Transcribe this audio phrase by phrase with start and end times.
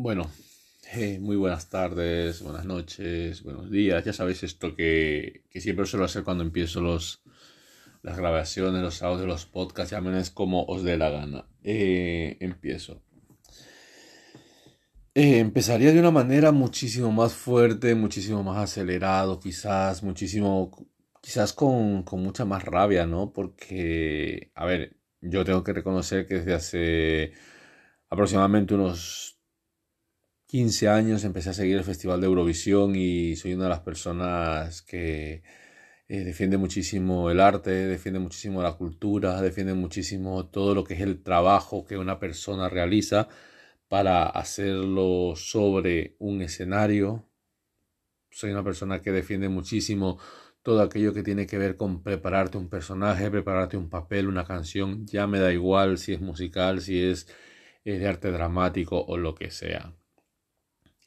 [0.00, 0.30] Bueno,
[0.92, 4.04] eh, muy buenas tardes, buenas noches, buenos días.
[4.04, 7.20] Ya sabéis esto que, que siempre suelo hacer cuando empiezo los,
[8.02, 11.46] las grabaciones, los audios, los podcasts, es como os dé la gana.
[11.64, 13.02] Eh, empiezo.
[15.16, 20.70] Eh, empezaría de una manera muchísimo más fuerte, muchísimo más acelerado, quizás, muchísimo,
[21.20, 23.32] quizás con, con mucha más rabia, ¿no?
[23.32, 27.32] Porque, a ver, yo tengo que reconocer que desde hace
[28.08, 29.37] aproximadamente unos
[30.48, 34.80] 15 años empecé a seguir el Festival de Eurovisión y soy una de las personas
[34.82, 35.42] que
[36.08, 41.00] eh, defiende muchísimo el arte, defiende muchísimo la cultura, defiende muchísimo todo lo que es
[41.02, 43.28] el trabajo que una persona realiza
[43.88, 47.28] para hacerlo sobre un escenario.
[48.30, 50.18] Soy una persona que defiende muchísimo
[50.62, 55.06] todo aquello que tiene que ver con prepararte un personaje, prepararte un papel, una canción,
[55.06, 57.28] ya me da igual si es musical, si es
[57.84, 59.94] eh, de arte dramático o lo que sea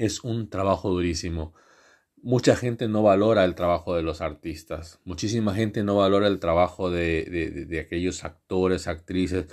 [0.02, 1.54] es un trabajo durísimo.
[2.24, 6.90] Mucha gente no valora el trabajo de los artistas, muchísima gente no valora el trabajo
[6.90, 9.48] de, de, aquellos actores, actrices.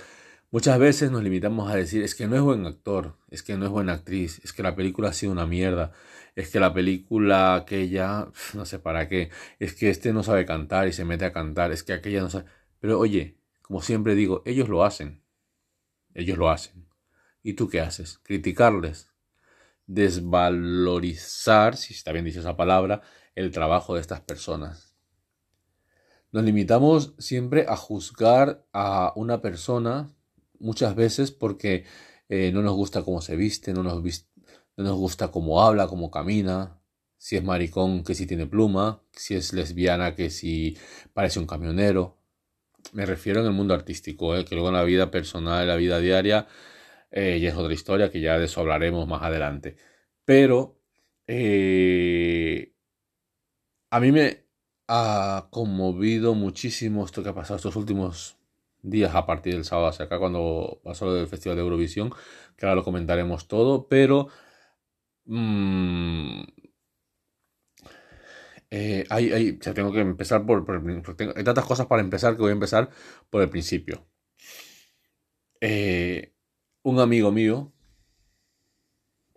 [0.51, 3.65] Muchas veces nos limitamos a decir, es que no es buen actor, es que no
[3.65, 5.91] es buena actriz, es que la película ha sido una mierda,
[6.35, 10.87] es que la película aquella, no sé para qué, es que este no sabe cantar
[10.87, 12.45] y se mete a cantar, es que aquella no sabe...
[12.79, 15.23] Pero oye, como siempre digo, ellos lo hacen,
[16.13, 16.87] ellos lo hacen.
[17.43, 18.19] ¿Y tú qué haces?
[18.23, 19.09] Criticarles,
[19.89, 23.01] desvalorizar, si está bien dicho esa palabra,
[23.33, 24.95] el trabajo de estas personas.
[26.31, 30.13] Nos limitamos siempre a juzgar a una persona
[30.59, 31.85] muchas veces porque
[32.29, 34.03] eh, no nos gusta cómo se viste, no nos,
[34.77, 36.79] no nos gusta cómo habla, cómo camina,
[37.17, 40.77] si es maricón que si tiene pluma, si es lesbiana que si
[41.13, 42.19] parece un camionero.
[42.93, 45.75] Me refiero en el mundo artístico, eh, que luego en la vida personal, en la
[45.77, 46.47] vida diaria,
[47.11, 49.75] eh, y es otra historia que ya de eso hablaremos más adelante.
[50.25, 50.79] Pero
[51.27, 52.73] eh,
[53.91, 54.45] a mí me
[54.87, 58.37] ha conmovido muchísimo esto que ha pasado estos últimos
[58.81, 62.11] días a partir del sábado hacia acá cuando pasó lo del Festival de Eurovisión,
[62.57, 64.29] que ahora lo comentaremos todo, pero
[65.25, 66.43] mmm,
[69.09, 70.65] hay, tengo que empezar por,
[71.35, 72.89] hay tantas cosas para empezar que voy a empezar
[73.29, 74.07] por el principio.
[75.61, 76.33] Eh,
[76.89, 77.71] un amigo mío,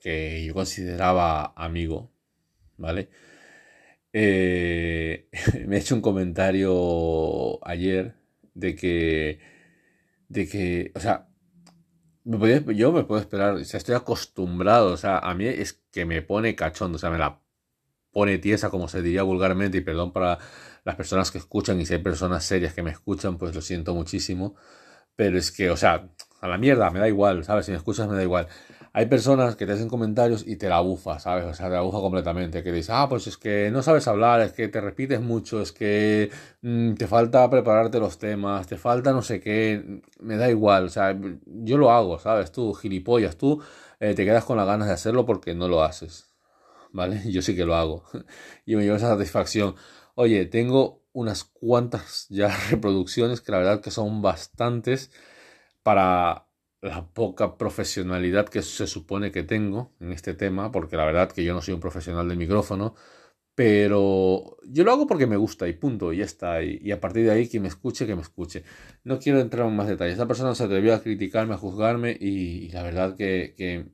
[0.00, 2.10] que yo consideraba amigo,
[2.76, 3.08] ¿vale?
[4.12, 5.28] Eh,
[5.66, 8.14] me ha hecho un comentario ayer
[8.54, 9.40] de que,
[10.28, 11.28] de que, o sea,
[12.24, 16.22] yo me puedo esperar, o sea, estoy acostumbrado, o sea, a mí es que me
[16.22, 17.40] pone cachondo, o sea, me la
[18.12, 20.38] pone tiesa, como se diría vulgarmente, y perdón para
[20.84, 23.94] las personas que escuchan, y si hay personas serias que me escuchan, pues lo siento
[23.94, 24.56] muchísimo,
[25.16, 26.10] pero es que, o sea,
[26.42, 27.66] a la mierda, me da igual, ¿sabes?
[27.66, 28.48] Si me escuchas me da igual.
[28.92, 31.44] Hay personas que te hacen comentarios y te la bufa, ¿sabes?
[31.47, 32.64] O sea, te la bufa completamente.
[32.64, 35.70] Que dices, ah, pues es que no sabes hablar, es que te repites mucho, es
[35.70, 36.31] que
[36.62, 40.88] mm, te falta prepararte los temas, te falta no sé qué, me da igual, o
[40.88, 41.16] sea,
[41.47, 42.50] yo lo hago, ¿sabes?
[42.50, 43.62] Tú, gilipollas, tú
[44.00, 46.34] eh, te quedas con las ganas de hacerlo porque no lo haces,
[46.92, 47.22] ¿vale?
[47.31, 48.04] Yo sí que lo hago
[48.66, 49.76] y me lleva esa satisfacción.
[50.16, 55.12] Oye, tengo unas cuantas ya reproducciones que la verdad que son bastantes
[55.82, 56.48] para
[56.82, 61.44] la poca profesionalidad que se supone que tengo en este tema, porque la verdad que
[61.44, 62.94] yo no soy un profesional del micrófono,
[63.54, 66.62] pero yo lo hago porque me gusta y punto, y ya está.
[66.62, 68.65] Y, a partir de ahí, quien me escuche, que me escuche.
[69.04, 70.15] No quiero entrar en más detalles.
[70.15, 73.93] Esta persona se atrevió a criticarme, a juzgarme, y, la verdad que, que,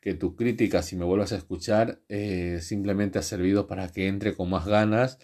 [0.00, 4.34] que, tu crítica, si me vuelvas a escuchar, eh, simplemente ha servido para que entre
[4.34, 5.18] con más ganas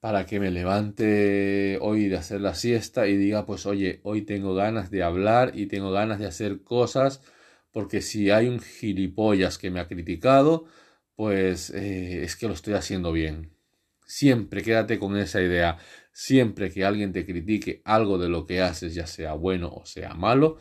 [0.00, 4.54] para que me levante hoy de hacer la siesta y diga, pues oye, hoy tengo
[4.54, 7.22] ganas de hablar y tengo ganas de hacer cosas,
[7.70, 10.64] porque si hay un gilipollas que me ha criticado,
[11.16, 13.52] pues eh, es que lo estoy haciendo bien.
[14.06, 15.78] Siempre quédate con esa idea.
[16.12, 20.14] Siempre que alguien te critique algo de lo que haces, ya sea bueno o sea
[20.14, 20.58] malo,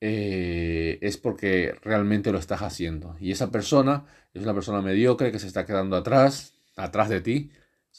[0.00, 3.16] eh, es porque realmente lo estás haciendo.
[3.20, 7.50] Y esa persona es una persona mediocre que se está quedando atrás, atrás de ti,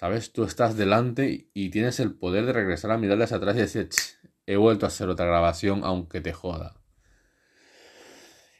[0.01, 0.33] ¿Sabes?
[0.33, 3.89] Tú estás delante y tienes el poder de regresar a mirarle hacia atrás y decir,
[4.47, 6.81] he vuelto a hacer otra grabación aunque te joda.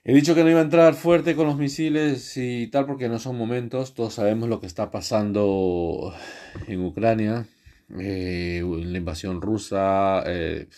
[0.03, 3.17] He dicho que no iba a entrar fuerte con los misiles y tal porque no
[3.17, 3.95] son momentos.
[3.95, 6.13] Todos sabemos lo que está pasando
[6.67, 7.47] en Ucrania,
[7.99, 10.69] eh, la invasión rusa, eh,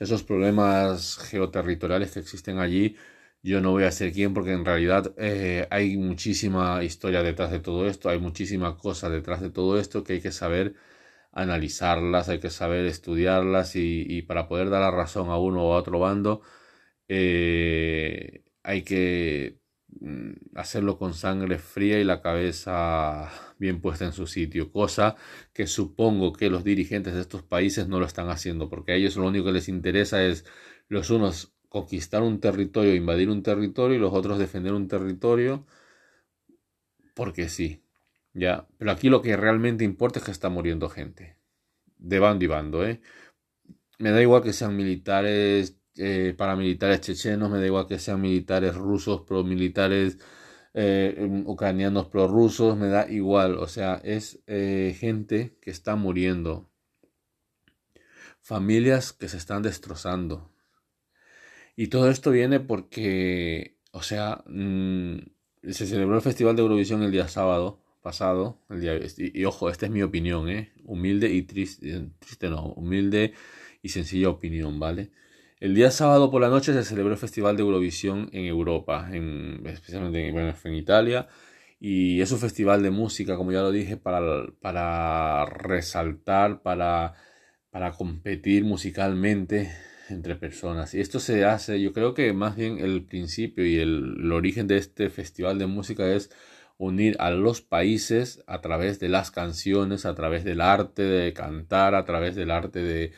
[0.00, 2.96] esos problemas geoterritoriales que existen allí
[3.44, 7.60] yo no voy a ser quien porque en realidad eh, hay muchísima historia detrás de
[7.60, 10.74] todo esto, hay muchísima cosa detrás de todo esto que hay que saber
[11.32, 15.78] analizarlas, hay que saber estudiarlas y, para poder dar la razón a uno o a
[15.78, 16.42] otro bando
[17.08, 19.60] eh, hay que
[20.00, 25.16] mm, hacerlo con sangre fría y la cabeza bien puesta en su sitio, cosa
[25.52, 29.16] que supongo que los dirigentes de estos países no lo están haciendo, porque a ellos
[29.16, 30.44] lo único que les interesa es
[30.88, 35.66] los unos conquistar un territorio, invadir un territorio y los otros defender un territorio,
[37.14, 37.82] porque sí,
[38.32, 41.36] ya, pero aquí lo que realmente importa es que está muriendo gente,
[41.98, 43.00] de bando y bando, ¿eh?
[43.98, 48.76] Me da igual que sean militares eh, paramilitares chechenos, me da igual que sean militares
[48.76, 50.18] rusos, pro militares
[50.74, 56.70] eh, em, ucranianos prorrusos, me da igual, o sea, es eh, gente que está muriendo,
[58.40, 60.53] familias que se están destrozando.
[61.76, 65.18] Y todo esto viene porque, o sea, mm,
[65.70, 69.70] se celebró el Festival de Eurovisión el día sábado pasado, el día, y, y ojo,
[69.70, 70.72] esta es mi opinión, ¿eh?
[70.84, 73.32] humilde y triste, triste no, humilde
[73.82, 75.10] y sencilla opinión, ¿vale?
[75.60, 79.62] El día sábado por la noche se celebró el Festival de Eurovisión en Europa, en,
[79.66, 81.28] especialmente en, Italia.
[81.80, 84.20] Y es un festival de música, como ya lo dije, para,
[84.60, 87.14] para resaltar, para,
[87.70, 89.72] para competir musicalmente
[90.08, 90.94] entre personas.
[90.94, 94.76] Y esto se hace, yo creo que más bien el principio y el, origen de
[94.76, 96.30] este festival de música es
[96.78, 101.94] unir a los países a través de las canciones, a través del arte de cantar,
[101.94, 103.12] a través del arte de,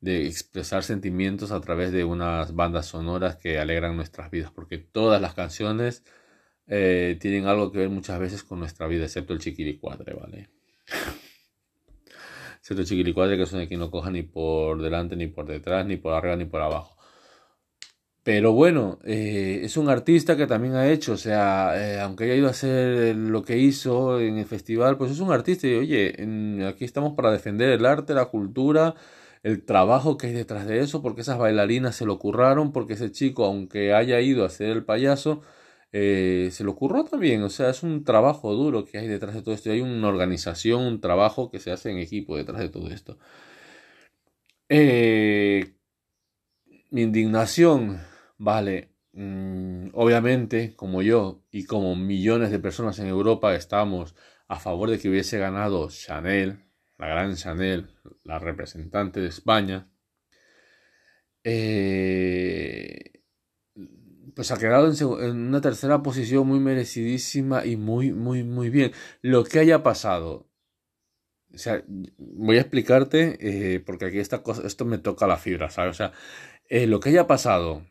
[0.00, 5.20] de expresar sentimientos a través de unas bandas sonoras que alegran nuestras vidas, porque todas
[5.20, 6.04] las canciones
[6.68, 10.50] eh, tienen algo que ver muchas veces con nuestra vida, excepto el chiquilicuadre, ¿vale?
[12.68, 15.86] excepto el chiquilicuadre que es de que no coja ni por delante, ni por detrás,
[15.86, 16.96] ni por arriba, ni por abajo.
[18.22, 22.34] Pero bueno, eh, es un artista que también ha hecho, o sea, eh, aunque haya
[22.34, 26.64] ido a hacer lo que hizo en el festival, pues es un artista y oye,
[26.68, 28.94] aquí estamos para defender el arte, la cultura,
[29.42, 33.10] el trabajo que hay detrás de eso, porque esas bailarinas se lo curraron, porque ese
[33.10, 35.40] chico, aunque haya ido a ser el payaso,
[35.92, 37.42] eh, se lo curró también.
[37.42, 39.70] O sea, es un trabajo duro que hay detrás de todo esto.
[39.70, 43.18] Hay una organización, un trabajo que se hace en equipo detrás de todo esto.
[44.68, 45.74] Eh,
[46.90, 48.00] mi indignación,
[48.38, 54.14] vale, mm, obviamente, como yo y como millones de personas en Europa estamos
[54.48, 56.64] a favor de que hubiese ganado Chanel,
[56.98, 57.90] la gran Chanel,
[58.24, 59.88] la representante de España,
[61.44, 63.07] eh,
[64.34, 64.90] pues ha quedado
[65.20, 68.92] en, una tercera posición muy merecidísima y muy, muy, muy bien.
[69.22, 70.48] Lo que haya pasado,
[71.54, 71.84] o sea,
[72.18, 75.92] voy a explicarte, eh, porque aquí esta cosa, esto me toca la fibra, ¿sabes?
[75.92, 76.12] O sea,
[76.68, 77.84] eh, lo que haya pasado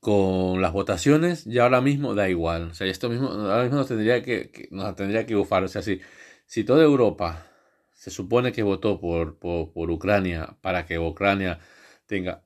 [0.00, 2.70] con las votaciones ya ahora mismo da igual.
[2.70, 5.64] O sea, esto mismo, ahora mismo nos tendría que, nos tendría que bufar.
[5.64, 6.00] O sea, si,
[6.46, 7.46] si toda Europa
[7.92, 11.58] se supone que votó por, por, Ucrania para que Ucrania
[12.06, 12.45] tenga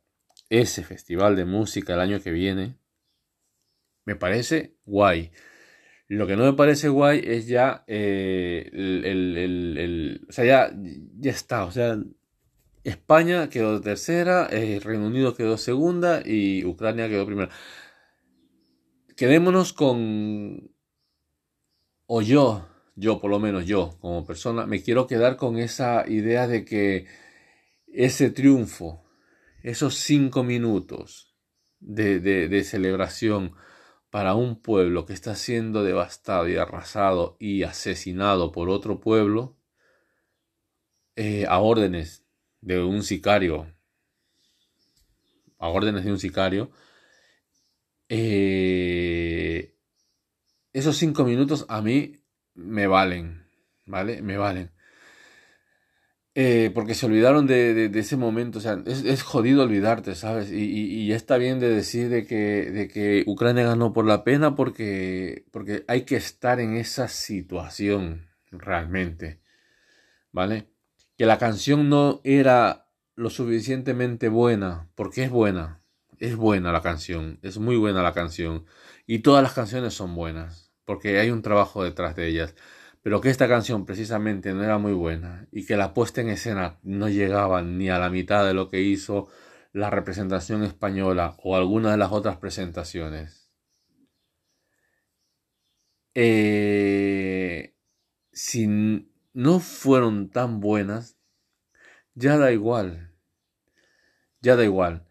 [0.50, 2.76] ese festival de música el año que viene,
[4.04, 5.30] me parece guay.
[6.08, 10.72] Lo que no me parece guay es ya eh, el, O sea, ya,
[11.18, 11.64] ya está.
[11.64, 11.96] O sea,
[12.82, 17.50] España quedó tercera, eh, Reino Unido quedó segunda y Ucrania quedó primera.
[19.16, 20.72] Quedémonos con...
[22.06, 22.66] O yo,
[22.96, 27.06] yo por lo menos yo como persona, me quiero quedar con esa idea de que
[27.86, 29.04] ese triunfo,
[29.62, 31.34] esos cinco minutos
[31.78, 33.54] de, de, celebración
[34.10, 39.56] para un pueblo que está siendo devastado y arrasado y asesinado por otro pueblo,
[41.16, 42.26] eh, a órdenes
[42.60, 43.72] de un sicario,
[45.58, 46.70] a órdenes de un sicario,
[48.08, 49.76] eh,
[50.72, 52.22] esos cinco minutos a mí
[52.54, 53.46] me valen,
[53.86, 54.22] ¿vale?
[54.22, 54.72] Me valen.
[56.42, 60.50] Eh, porque se olvidaron de, ese momento, o sea, es, jodido olvidarte, ¿sabes?
[60.50, 64.54] Y, ya está bien de decir de que, de que Ucrania ganó por la pena
[64.54, 69.42] porque, porque hay que estar en esa situación realmente,
[70.32, 70.70] ¿vale?
[71.18, 75.82] Que la canción no era lo suficientemente buena, porque es buena,
[76.20, 78.64] es buena la canción, es muy buena la canción,
[79.06, 82.54] y todas las canciones son buenas porque hay un trabajo detrás de ellas.
[83.02, 86.78] Pero que esta canción precisamente no era muy buena y que la puesta en escena
[86.82, 89.28] no llegaba ni a la mitad de lo que hizo
[89.72, 93.50] la representación española o alguna de las otras presentaciones.
[96.14, 97.74] Eh,
[98.32, 98.66] si
[99.32, 101.16] no fueron tan buenas,
[102.14, 103.14] ya da igual.
[104.40, 105.09] Ya da igual.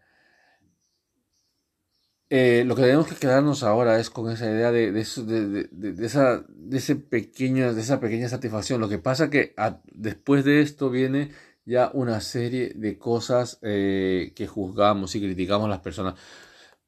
[2.32, 6.76] Eh, lo que tenemos que quedarnos ahora es con esa idea de, de, esa, de,
[6.76, 8.80] ese pequeño, de esa pequeña satisfacción.
[8.80, 9.52] Lo que pasa que
[9.92, 11.32] después de esto viene
[11.64, 16.14] ya una serie de cosas eh, que juzgamos y criticamos a las personas.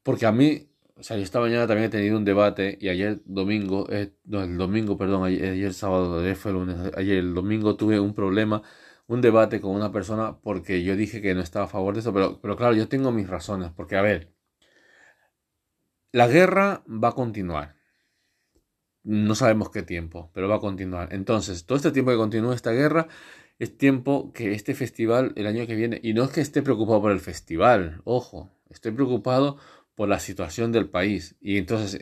[0.02, 3.20] Porque a mí, o sea, yo esta mañana también he tenido un debate y ayer
[3.24, 7.76] domingo, eh, no, el domingo, perdón, ayer, sábado, ayer fue el lunes, ayer el domingo
[7.76, 8.62] tuve un problema,
[9.06, 12.12] un debate con una persona porque yo dije que no estaba a favor de eso,
[12.12, 14.32] pero, pero claro, yo tengo mis razones, porque a ver,
[16.12, 17.74] la guerra va a continuar.
[19.02, 21.12] No sabemos qué tiempo, pero va a continuar.
[21.12, 23.08] Entonces, todo este tiempo que continúa esta guerra,
[23.58, 27.00] es tiempo que este festival el año que viene, y no es que esté preocupado
[27.02, 29.58] por el festival, ojo, estoy preocupado
[29.94, 31.36] por la situación del país.
[31.40, 31.98] Y entonces,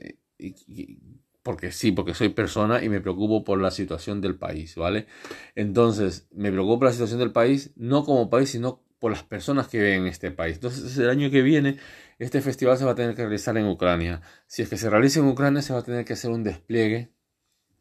[1.43, 5.07] porque sí, porque soy persona y me preocupo por la situación del país, ¿vale?
[5.55, 9.69] Entonces, me preocupo por la situación del país, no como país, sino por las personas
[9.69, 10.57] que viven en este país.
[10.57, 11.79] Entonces, el año que viene,
[12.21, 14.23] este festival se va a tener que realizar en Ucrania.
[14.47, 17.13] Si es que se realiza en Ucrania, se va a tener que hacer un despliegue,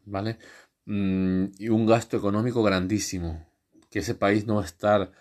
[0.06, 0.40] ¿vale?
[0.86, 3.48] Mm, y un gasto económico grandísimo,
[3.92, 5.12] que ese país no va a estar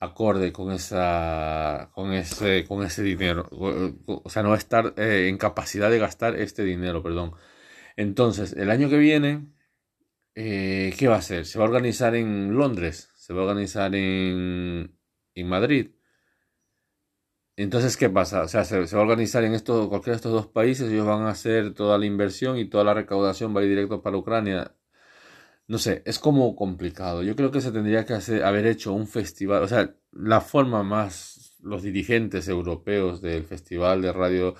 [0.00, 3.48] acorde con esa con ese con ese dinero.
[3.50, 7.34] O, sea no va a estar eh, en capacidad de gastar este dinero perdón.
[7.96, 9.46] Entonces el año que viene
[10.34, 13.94] eh, qué va a hacer se va a organizar en Londres se va a organizar
[13.94, 14.96] en
[15.34, 15.90] en Madrid
[17.62, 20.46] entonces qué pasa o sea se, va a organizar en esto cualquiera de estos dos
[20.46, 24.02] países ellos van a hacer toda la inversión y toda la recaudación va ir directo
[24.02, 24.74] para Ucrania
[25.68, 27.22] no sé, es como complicado.
[27.22, 30.82] Yo creo que se tendría que hacer, haber hecho un festival, o sea, la forma
[30.82, 34.54] más, los dirigentes europeos del Festival de Radio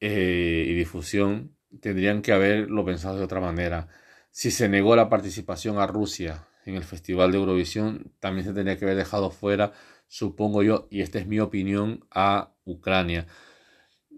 [0.00, 3.88] eh, y Difusión tendrían que haberlo pensado de otra manera.
[4.30, 8.78] Si se negó la participación a Rusia en el Festival de Eurovisión, también se tendría
[8.78, 9.72] que haber dejado fuera,
[10.10, 13.26] supongo yo, y esta es mi opinión, a Ucrania.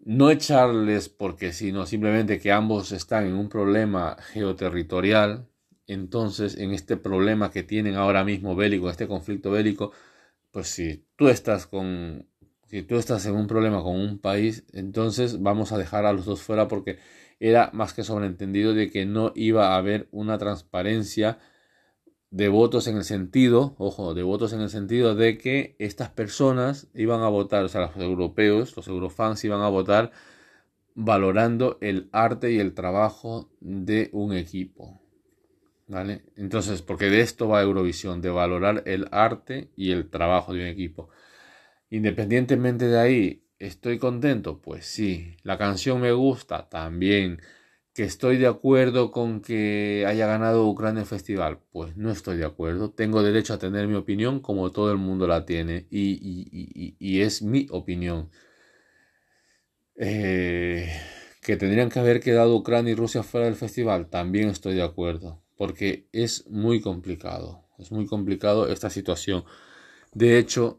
[0.04, 5.46] No echarles porque sino simplemente que ambos están en un problema geoterritorial
[5.86, 9.92] entonces en este problema que tienen ahora mismo bélico, este conflicto bélico,
[10.50, 12.26] pues si tú estás con
[12.66, 16.24] si tú estás en un problema con un país, entonces vamos a dejar a los
[16.24, 16.98] dos fuera porque
[17.38, 21.38] era más que sobreentendido de que no iba a haber una transparencia
[22.32, 26.88] de votos en el sentido, ojo, de votos en el sentido de que estas personas
[26.94, 30.12] iban a votar, o sea, los europeos, los eurofans iban a votar
[30.94, 34.98] valorando el arte y el trabajo de un equipo.
[35.88, 36.22] ¿Vale?
[36.36, 40.66] Entonces, porque de esto va Eurovisión, de valorar el arte y el trabajo de un
[40.68, 41.10] equipo.
[41.90, 44.62] Independientemente de ahí, ¿estoy contento?
[44.62, 45.36] Pues sí.
[45.42, 46.70] ¿La canción me gusta?
[46.70, 47.42] También.
[47.94, 51.60] ¿Que estoy de acuerdo con que haya ganado Ucrania el festival?
[51.72, 52.90] Pues no estoy de acuerdo.
[52.90, 55.86] Tengo derecho a tener mi opinión como todo el mundo la tiene.
[55.90, 58.30] Y, es mi opinión.
[59.96, 60.90] Eh,
[61.42, 64.08] que tendrían que haber quedado Ucrania y Rusia fuera del festival.
[64.08, 69.44] También estoy de acuerdo porque es muy complicado, es muy complicado esta situación.
[70.12, 70.78] De hecho,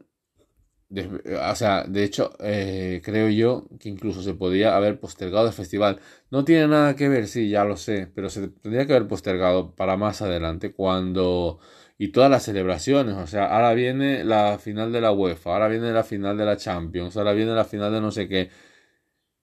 [0.90, 6.00] o sea, de hecho, eh, creo yo que incluso se podría haber postergado el festival.
[6.30, 9.74] No tiene nada que ver, sí, ya lo sé, pero se tendría que haber postergado
[9.74, 11.58] para más adelante cuando...
[11.96, 15.92] Y todas las celebraciones, o sea, ahora viene la final de la UEFA, ahora viene
[15.92, 18.50] la final de la Champions, ahora viene la final de no sé qué.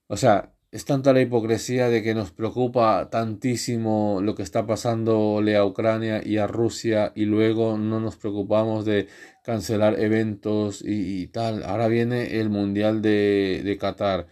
[0.07, 5.57] O sea, es tanta la hipocresía de que nos preocupa tantísimo lo que está pasándole
[5.57, 9.07] a Ucrania y a Rusia y luego no nos preocupamos de
[9.43, 11.63] cancelar eventos y, tal.
[11.63, 14.27] Ahora viene el Mundial de, de Qatar.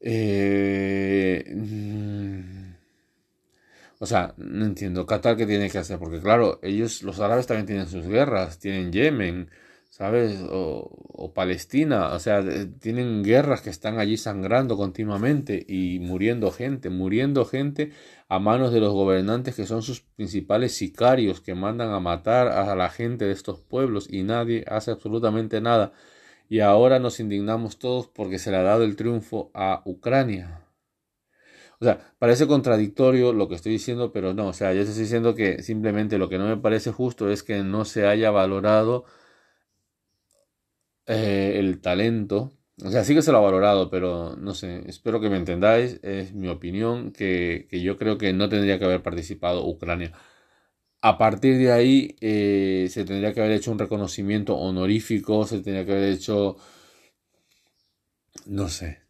[0.00, 2.70] Eh, mm,
[4.00, 5.06] o sea, no entiendo.
[5.06, 8.92] Qatar qué tiene que hacer, porque claro, ellos, los árabes también tienen sus guerras, tienen
[8.92, 9.50] Yemen,
[10.00, 10.40] ¿sabes?
[10.50, 12.42] O, Palestina, o sea,
[12.80, 17.92] tienen guerras que están allí sangrando continuamente y muriendo gente, muriendo gente
[18.26, 22.74] a manos de los gobernantes que son sus principales sicarios que mandan a matar a
[22.74, 25.92] la gente de estos pueblos y nadie hace absolutamente nada.
[26.48, 30.64] Y ahora nos indignamos todos porque se le ha dado el triunfo a Ucrania.
[31.78, 35.34] O sea, parece contradictorio lo que estoy diciendo, pero no, o sea, yo estoy diciendo
[35.34, 39.04] que simplemente lo que no me parece justo es que no se haya valorado
[41.10, 42.52] eh, el talento.
[42.84, 46.00] O sea, sí que se lo ha valorado, pero no sé, espero que me entendáis.
[46.02, 50.12] Es mi opinión que, yo creo que no tendría que haber participado Ucrania.
[51.02, 55.84] A partir de ahí eh, se tendría que haber hecho un reconocimiento honorífico, se tendría
[55.84, 56.56] que haber hecho...
[58.46, 59.00] No sé.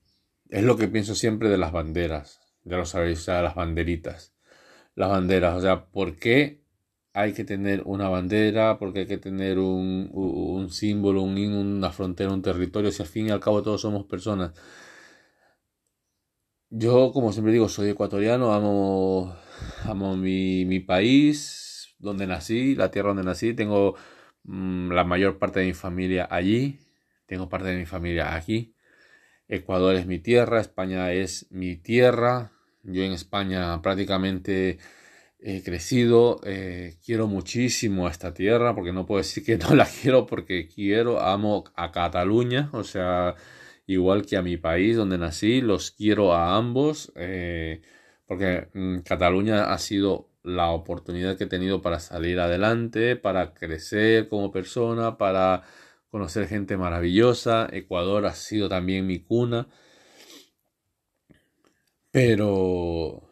[0.49, 2.41] Es lo que pienso siempre de las banderas.
[2.65, 4.35] Ya lo sabéis, o sea, las banderitas.
[4.95, 6.60] Las banderas, o sea, ¿por qué
[7.13, 12.33] hay que tener una bandera, porque hay que tener un, un símbolo, un, una frontera,
[12.33, 14.53] un territorio, si al fin y al cabo todos somos personas.
[16.71, 19.35] Yo, como siempre digo, soy ecuatoriano, amo,
[19.85, 23.97] amo mi, mi país, donde nací, la tierra donde nací, tengo
[24.45, 26.79] mm, la mayor parte de mi familia allí,
[27.27, 28.75] tengo parte de mi familia aquí.
[29.49, 32.53] Ecuador es mi tierra, España es mi tierra.
[32.85, 34.79] Yo en España prácticamente
[35.43, 39.87] he crecido, eh, quiero muchísimo a esta tierra, porque no puedo decir que no la
[40.03, 43.37] quiero, porque quiero, amo a Cataluña, o sea,
[43.87, 47.83] igual que a mi país donde nací, los quiero a ambos, eh,
[48.27, 54.29] porque mm, Cataluña ha sido la oportunidad que he tenido para salir adelante, para crecer
[54.29, 55.63] como persona, para
[56.11, 57.69] conocer gente maravillosa.
[57.73, 59.69] Ecuador ha sido también mi cuna.
[62.13, 63.30] Pero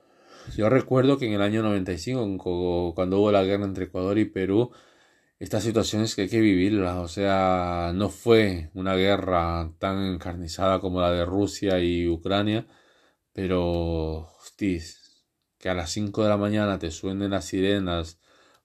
[0.57, 4.71] yo recuerdo que en el año 95, cuando hubo la guerra entre Ecuador y Perú,
[5.39, 6.97] estas situaciones que hay que vivirlas.
[6.99, 12.67] O sea, no fue una guerra tan encarnizada como la de Rusia y Ucrania,
[13.33, 15.25] pero, hostis,
[15.59, 18.21] que a las 5 de la mañana te suenen las sirenas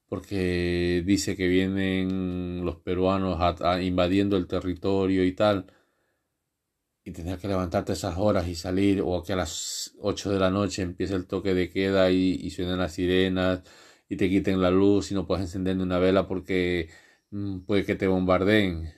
[0.08, 3.40] porque dice que vienen los peruanos
[3.82, 5.68] invadiendo el territorio y tal
[7.04, 10.50] y tener que levantarte esas horas y salir, o que a las 8 de la
[10.50, 13.62] noche empiece el toque de queda y, y suenen las sirenas
[14.10, 16.90] y te quiten la luz y no puedes encender una vela porque
[17.32, 18.94] mm, puede que te bombardeen.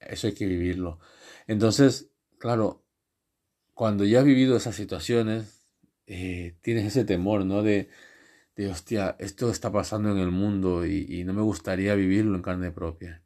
[0.00, 0.98] Eso hay que vivirlo.
[1.46, 2.84] Entonces, claro,
[3.74, 5.66] cuando ya has vivido esas situaciones,
[6.06, 7.62] eh, tienes ese temor, ¿no?
[7.62, 7.88] De,
[8.56, 12.42] de, hostia, esto está pasando en el mundo y, y no me gustaría vivirlo en
[12.42, 13.22] carne propia.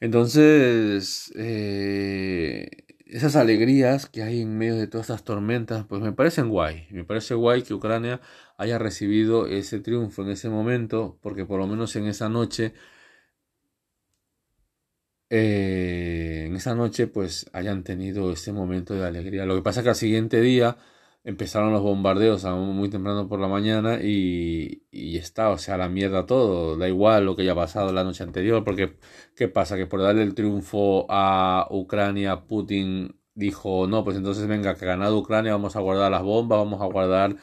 [0.00, 2.68] Entonces, eh,
[3.06, 6.86] esas alegrías que hay en medio de todas estas tormentas, pues me parecen guay.
[6.90, 8.20] Me parece guay que Ucrania
[8.56, 12.72] haya recibido ese triunfo en ese momento, porque por lo menos en esa noche,
[15.28, 19.46] eh, en esa noche, pues hayan tenido ese momento de alegría.
[19.46, 20.76] Lo que pasa es que al siguiente día
[21.24, 26.26] empezaron los bombardeos muy temprano por la mañana y, y está, o sea, la mierda
[26.26, 28.98] todo, da igual lo que haya pasado la noche anterior, porque
[29.36, 29.76] ¿qué pasa?
[29.76, 34.88] Que por darle el triunfo a Ucrania, Putin dijo, no, pues entonces venga, que ha
[34.88, 37.36] ganado Ucrania, vamos a guardar las bombas, vamos a guardar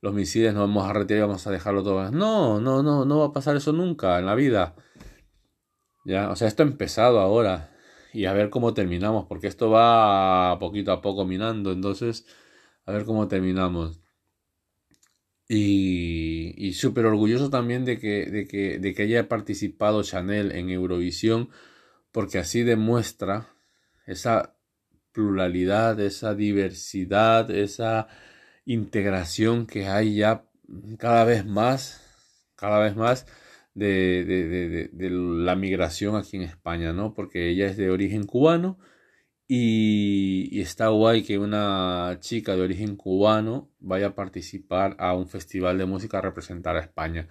[0.00, 2.10] los misiles, nos vamos a retirar y vamos a dejarlo todo.
[2.10, 4.74] No, no, no, no va a pasar eso nunca en la vida.
[6.04, 7.70] Ya, o sea, esto ha empezado ahora
[8.12, 12.26] y a ver cómo terminamos, porque esto va poquito a poco minando, entonces
[12.88, 14.00] a ver cómo terminamos.
[15.46, 20.70] Y, y súper orgulloso también de que, de, que, de que haya participado Chanel en
[20.70, 21.50] Eurovisión,
[22.12, 23.48] porque así demuestra
[24.06, 24.56] esa
[25.12, 28.08] pluralidad, esa diversidad, esa
[28.64, 30.46] integración que hay ya
[30.98, 32.02] cada vez más,
[32.56, 33.26] cada vez más
[33.74, 37.12] de, de, de, la migración aquí en España, ¿no?
[37.12, 38.78] Porque ella es de origen cubano
[39.48, 45.78] y, está guay que una chica de origen cubano vaya a participar a un festival
[45.78, 47.28] de música a representar a España.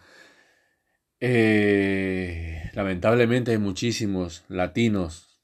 [1.19, 5.39] Eh, lamentablemente hay muchísimos latinos,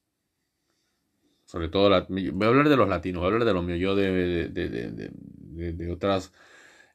[1.45, 3.95] sobre todo, voy a hablar de los latinos, voy a hablar de los míos, yo
[3.95, 6.33] de, de, otras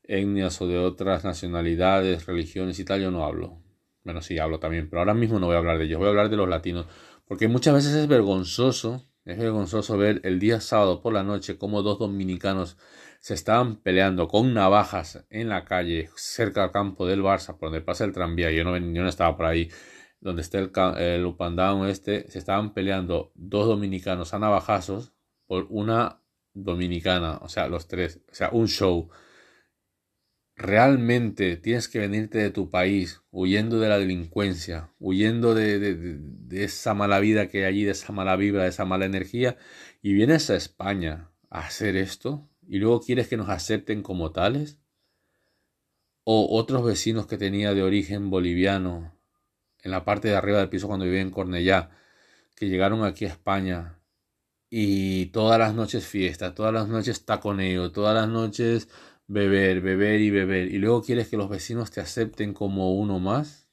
[0.05, 3.63] etnias o de otras nacionalidades, religiones y tal, yo no hablo.
[4.05, 6.11] Bueno, sí hablo también, pero ahora mismo no voy a hablar de ellos, voy a
[6.11, 6.87] hablar de los latinos,
[7.27, 11.83] porque muchas veces es vergonzoso es vergonzoso ver el día sábado por la noche como
[11.83, 12.79] dos dominicanos
[13.21, 17.83] se estaban peleando con navajas en la calle cerca del campo del Barça, por donde
[17.83, 18.51] pasa el tranvía.
[18.51, 19.71] Yo no, yo no estaba por ahí,
[20.21, 22.31] donde está el, el Upandown este.
[22.31, 25.13] Se estaban peleando dos dominicanos a navajazos
[25.47, 26.23] por una
[26.55, 29.11] dominicana, o sea, los tres, o sea, un show
[30.59, 37.21] realmente tienes que venirte de tu país huyendo de la delincuencia, huyendo de, esa mala
[37.21, 39.57] vida que hay allí, de esa mala vibra, de esa mala energía,
[40.03, 44.79] y vienes a España a hacer esto, y luego quieres que nos acepten como tales,
[46.25, 49.17] o otros vecinos que tenía de origen boliviano,
[49.83, 51.91] en la parte de arriba del piso cuando vivía en Cornellá,
[52.57, 54.01] que llegaron aquí a España
[54.71, 58.89] y todas las noches fiesta, todas las noches taconeo, todas las noches
[59.29, 63.69] beber, beber y beber, y luego quieres que los vecinos te acepten como uno más,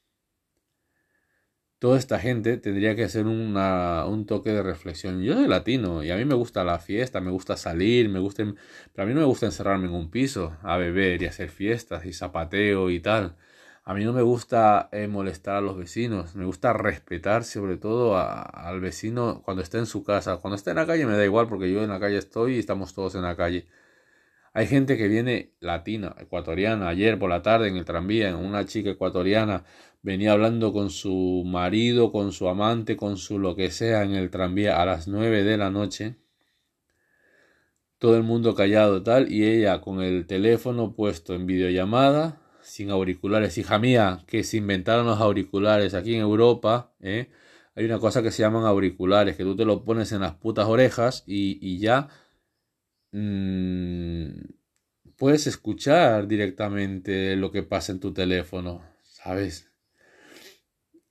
[1.78, 5.22] toda esta gente tendría que hacer una, un toque de reflexión.
[5.22, 8.44] Yo soy latino y a mí me gusta la fiesta, me gusta salir, me gusta,
[8.92, 12.04] pero a mí no me gusta encerrarme en un piso a beber y hacer fiestas
[12.06, 13.36] y zapateo y tal.
[13.84, 18.16] A mí no me gusta eh, molestar a los vecinos, me gusta respetar sobre todo
[18.18, 20.38] al vecino cuando está en su casa.
[20.38, 22.58] Cuando está en la calle me da igual porque yo en la calle estoy y
[22.58, 23.66] estamos todos en la calle.
[24.56, 26.88] Hay gente que viene latina, ecuatoriana.
[26.88, 29.64] Ayer por la tarde en el tranvía, una chica ecuatoriana
[30.00, 34.30] venía hablando con su marido, con su amante, con su lo que sea en el
[34.30, 36.16] tranvía a las nueve de la noche.
[37.98, 43.58] Todo el mundo callado tal y ella con el teléfono puesto en videollamada, sin auriculares.
[43.58, 47.28] Hija mía, que se inventaron los auriculares aquí en Europa, ¿eh?
[47.76, 50.66] hay una cosa que se llaman auriculares, que tú te lo pones en las putas
[50.66, 52.08] orejas y, ya
[53.12, 54.30] mm,
[55.16, 59.70] puedes escuchar directamente lo que pasa en tu teléfono, ¿sabes?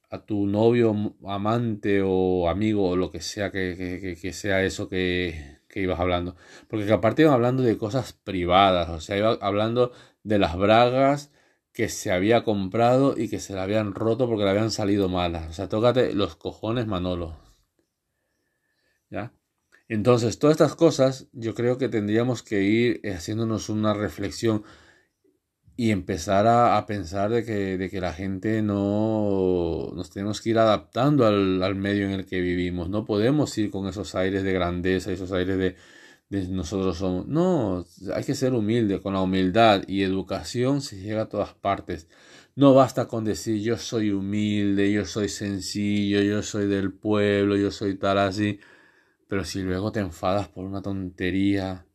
[0.10, 5.60] A tu novio, amante o amigo o lo que sea que, que sea eso que,
[5.68, 6.36] que ibas hablando.
[6.70, 9.92] Porque aparte iban hablando de cosas privadas, o sea, iba hablando
[10.24, 11.32] de las bragas
[11.74, 15.50] que se había comprado y que se le habían roto porque le habían salido malas.
[15.50, 17.38] O sea, tócate los cojones, Manolo.
[19.10, 19.34] ¿Ya?
[19.88, 24.64] Entonces, todas estas cosas yo creo que tendríamos que ir haciéndonos una reflexión
[25.78, 30.58] y empezar a, pensar de que, de que, la gente no nos tenemos que ir
[30.58, 32.90] adaptando al, al, medio en el que vivimos.
[32.90, 35.76] No podemos ir con esos aires de grandeza, esos aires de,
[36.30, 37.28] de nosotros somos.
[37.28, 39.02] No, hay que ser humilde.
[39.02, 42.08] Con la humildad y educación se llega a todas partes.
[42.56, 47.72] No basta con decir yo soy humilde, yo soy sencillo, yo soy del pueblo, yo
[47.72, 48.60] soy tal así.
[49.36, 51.86] Pero si luego te enfadas por una tontería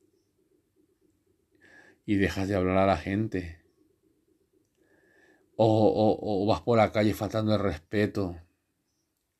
[2.05, 3.63] y dejas de hablar a la gente
[5.57, 8.37] o, vas por la calle faltando el respeto,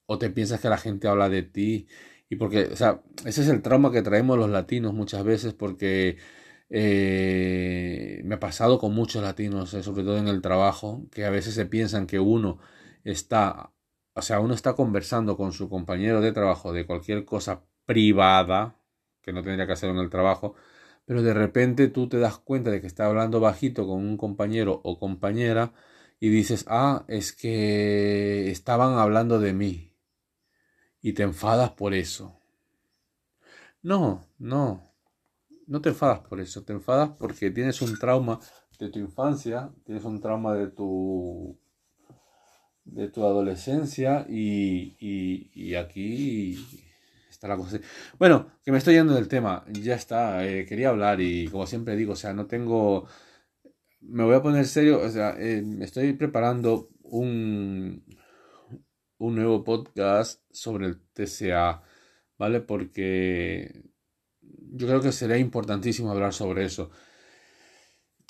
[0.07, 1.89] o te piensas que la gente habla de ti,
[2.31, 6.17] y porque, o sea, ese es el trauma que traemos los latinos muchas veces, porque
[6.71, 11.31] eh, me ha pasado con muchos latinos, eh, sobre todo en el trabajo, que a
[11.31, 12.61] veces se piensan que uno
[13.05, 13.75] está,
[14.15, 18.77] o sea, uno está conversando con su compañero de trabajo de cualquier cosa privada,
[19.21, 20.55] que no tendría que hacer en el trabajo,
[21.07, 24.81] pero de repente tú te das cuenta de que está hablando bajito con un compañero
[24.85, 25.73] o compañera,
[26.21, 29.93] y dices, ah, es que estaban hablando de mí
[31.03, 32.39] y te enfadas por eso.
[33.83, 34.93] No, no,
[35.67, 38.39] no te enfadas por eso, te enfadas porque tienes un trauma
[38.79, 41.59] de tu infancia, tienes un trauma de tu
[42.85, 46.57] de tu adolescencia y, y, aquí
[48.19, 51.97] Bueno, que me estoy yendo del tema, ya está, eh, quería hablar y como siempre
[51.97, 53.07] digo, o sea, no tengo
[54.01, 58.05] me voy a poner serio, o sea, eh, estoy preparando un,
[59.19, 61.83] un nuevo podcast sobre el TCA,
[62.39, 62.61] ¿vale?
[62.61, 63.85] Porque
[64.41, 66.91] yo creo que sería importantísimo hablar sobre eso.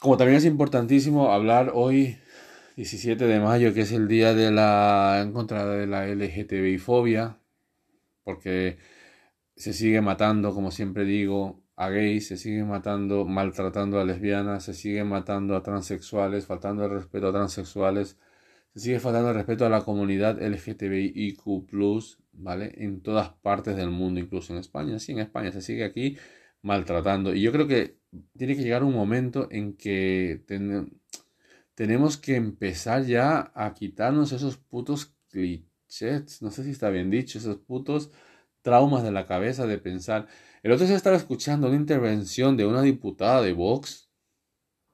[0.00, 2.18] Como también es importantísimo hablar hoy,
[2.76, 7.38] 17 de mayo, que es el día de la en contra de la LGTBI fobia,
[8.24, 8.78] porque
[9.60, 14.72] se sigue matando, como siempre digo, a gays, se sigue matando, maltratando a lesbianas, se
[14.72, 18.18] sigue matando a transexuales, faltando el respeto a transexuales,
[18.72, 21.42] se sigue faltando el respeto a la comunidad LGTBIQ,
[22.32, 22.72] ¿vale?
[22.78, 24.98] En todas partes del mundo, incluso en España.
[24.98, 26.16] Sí, en España se sigue aquí
[26.62, 27.34] maltratando.
[27.34, 27.98] Y yo creo que
[28.38, 30.42] tiene que llegar un momento en que
[31.74, 37.38] tenemos que empezar ya a quitarnos esos putos clichés, no sé si está bien dicho,
[37.38, 38.10] esos putos
[38.62, 40.28] traumas de la cabeza de pensar
[40.62, 44.10] el otro día estaba escuchando una intervención de una diputada de Vox,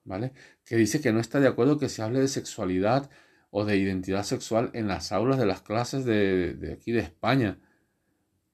[0.05, 0.33] ¿vale?
[0.65, 3.11] Que dice que no está de acuerdo que se hable de sexualidad
[3.51, 7.59] o de identidad sexual en las aulas de las clases de, aquí de España.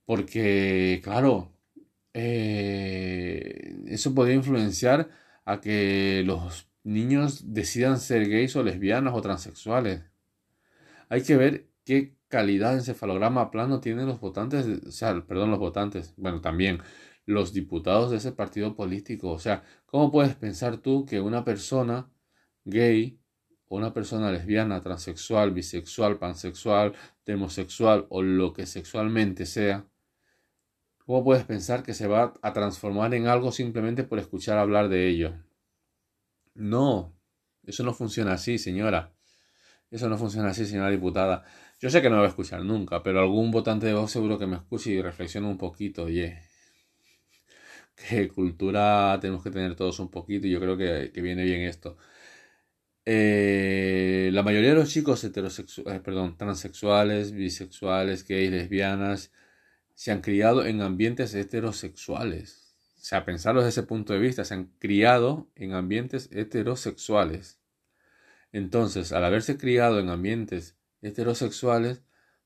[0.06, 1.52] Porque, claro,
[2.14, 5.10] eh, eso podría influenciar
[5.44, 10.02] a que los niños decidan ser gays o lesbianas o transexuales.
[11.10, 15.60] Hay que ver qué calidad de encefalograma plano tienen los votantes, o sea, perdón, los
[15.60, 16.80] votantes, bueno, también
[17.26, 19.30] los diputados de ese partido político.
[19.30, 22.10] O sea, ¿cómo puedes pensar tú que una persona
[22.64, 23.22] gay
[23.76, 26.94] una persona lesbiana, transexual, bisexual, pansexual,
[27.26, 29.86] homosexual o lo que sexualmente sea,
[30.98, 35.08] ¿cómo puedes pensar que se va a transformar en algo simplemente por escuchar hablar de
[35.08, 35.32] ello?
[36.54, 37.14] No,
[37.62, 39.14] eso no funciona así, señora.
[39.90, 41.44] Eso no funciona así, señora diputada.
[41.82, 44.38] Yo sé que no me va a escuchar nunca, pero algún votante de Vox seguro
[44.38, 46.38] que me escuche y reflexione un poquito, oye.
[47.96, 51.96] Que cultura tenemos que tener todos un poquito y yo creo que, viene bien esto.
[53.04, 59.32] Eh, la mayoría de los chicos heterosexuales, eh, perdón, transexuales, bisexuales, gays, lesbianas,
[59.94, 62.76] se han criado en ambientes heterosexuales.
[63.00, 67.60] O sea, pensarlo desde ese punto de vista, se han criado en ambientes heterosexuales.
[68.52, 72.02] Entonces, al haberse criado en ambientes heterosexuales,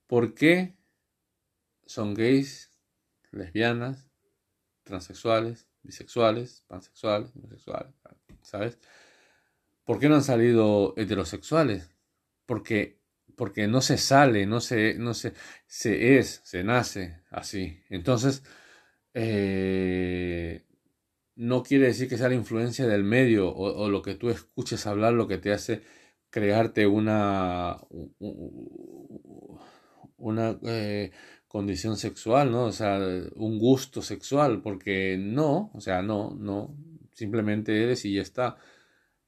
[0.06, 0.76] ¿por qué
[1.84, 2.72] son gays,
[3.30, 4.10] lesbianas,
[4.82, 7.94] transexuales, bisexuales, pansexuales, homosexuales?
[8.42, 8.78] ¿Sabes?
[9.84, 11.90] ¿Por qué no han salido heterosexuales?
[12.46, 13.00] Porque,
[13.36, 15.34] porque no se sale, no se, no se,
[15.66, 17.80] se es, se nace así.
[17.88, 18.42] Entonces,
[19.14, 20.64] eh,
[21.36, 24.86] no quiere decir que sea la influencia del medio o, o, lo que tú escuches
[24.86, 25.82] hablar lo que te hace
[26.36, 27.78] crearte una,
[30.18, 31.10] una eh,
[31.48, 32.64] condición sexual, ¿no?
[32.64, 32.98] O sea,
[33.36, 36.76] un gusto sexual, porque no, o sea, no, no,
[37.14, 38.58] simplemente eres y ya está.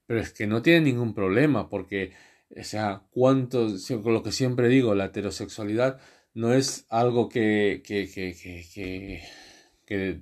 [0.05, 2.11] Pero es que no tiene ningún problema, porque,
[2.55, 3.69] o sea, cuánto,
[4.05, 5.99] lo que siempre digo, la heterosexualidad
[6.35, 8.07] no es algo que, que,
[9.87, 10.21] que,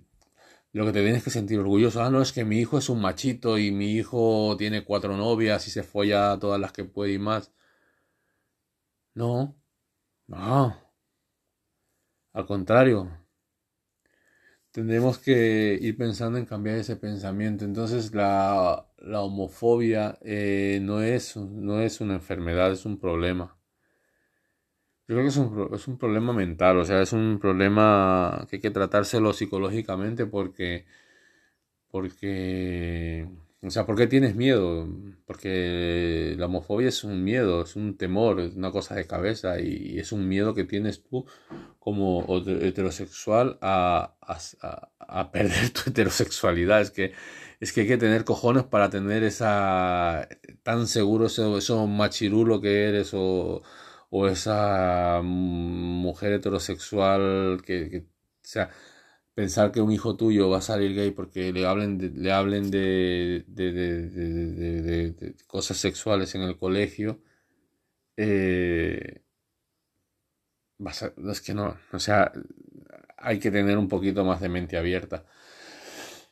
[0.78, 2.02] lo que te tienes que sentir orgulloso.
[2.04, 5.68] Ah, no, es que mi hijo es un machito y mi hijo tiene cuatro novias
[5.68, 7.52] y se folla todas las que puede y más.
[9.22, 9.58] No,
[10.28, 10.76] no.
[12.32, 13.00] Al contrario,
[14.72, 17.66] tendremos que ir pensando en cambiar ese pensamiento.
[17.66, 23.57] Entonces la, la homofobia eh, no, es, no es una enfermedad, es un problema.
[25.08, 28.58] Yo creo que es un, es un problema mental, o sea, es un problema que
[28.58, 30.86] hay que tratárselo psicológicamente porque,
[31.90, 33.28] porque,
[33.62, 34.88] o sea, ¿por qué tienes miedo?
[35.26, 39.98] Porque la homofobia es un miedo, es un temor, es una cosa de cabeza y
[40.00, 41.26] es un miedo que tienes tú
[41.80, 46.82] como heterosexual a, a, a perder tu heterosexualidad.
[46.82, 47.14] Es que,
[47.60, 50.28] es que hay que tener cojones para tener esa
[50.64, 53.64] tan seguro eso, eso machirulo que eres o
[54.10, 58.70] o esa mujer heterosexual que, o sea,
[59.36, 62.72] pensar que un hijo tuyo va a salir gay porque le hablen de, le hablen
[62.72, 63.74] de, de,
[65.12, 67.22] de cosas sexuales en el colegio,
[68.18, 69.22] eh,
[71.32, 72.32] es que no, o sea,
[73.18, 75.26] hay que tener un poquito más de mente abierta.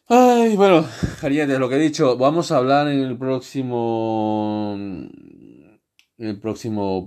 [0.07, 0.88] Ay, bueno,
[1.21, 4.77] de lo que he dicho, vamos a hablar en el próximo
[6.17, 7.06] el próximo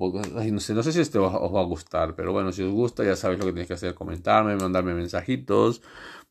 [0.53, 3.05] no sé, no sé si este os va a gustar, pero bueno, si os gusta
[3.05, 5.83] ya sabéis lo que tenéis que hacer, comentarme, mandarme mensajitos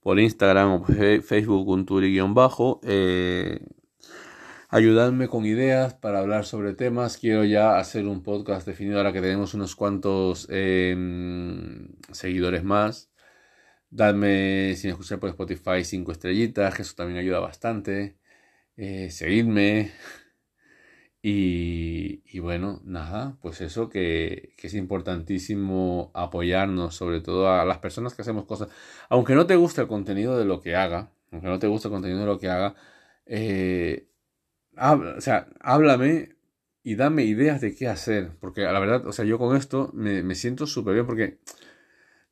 [0.02, 3.60] por Instagram o Facebook, un bajo eh,
[4.70, 7.18] ayudarme con ideas para hablar sobre temas.
[7.18, 13.12] Quiero ya hacer un podcast definido ahora que tenemos unos cuantos em, seguidores más.
[13.90, 18.18] Dadme, sin escuchar por Spotify, cinco estrellitas, que eso también ayuda bastante.
[18.78, 19.92] Eh, seguidme.
[21.22, 21.87] Y,
[22.40, 28.46] bueno, nada, pues eso que, es importantísimo apoyarnos, sobre todo a las personas que hacemos
[28.46, 28.70] cosas.
[29.10, 31.94] Aunque no te guste el contenido de lo que haga, aunque no te guste el
[31.94, 32.76] contenido de lo que haga,
[33.26, 34.08] eh,
[34.78, 36.36] o sea, háblame
[36.84, 38.38] y dame ideas de qué hacer.
[38.40, 41.40] Porque la verdad, o sea, yo con esto me, me siento súper bien porque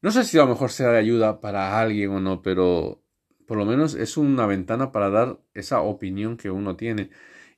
[0.02, 3.02] no sé si a lo mejor sea de ayuda para alguien o no, pero
[3.48, 7.10] por lo menos es una ventana para dar esa opinión que uno tiene.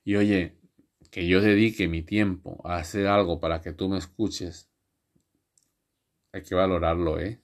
[0.04, 0.56] Y oye,
[1.10, 4.70] que yo dedique mi tiempo a hacer algo para que tú me escuches,
[6.32, 7.42] hay que valorarlo, ¿eh?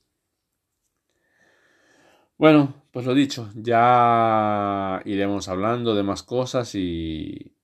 [2.37, 7.57] Bueno, pues lo dicho, ya iremos hablando de más cosas y...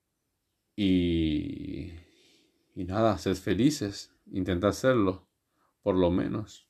[0.77, 1.93] y...
[2.75, 5.29] y nada, sed felices, intentad serlo,
[5.83, 6.70] por lo menos.